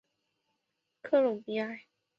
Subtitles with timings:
[1.03, 1.83] 科隆比埃。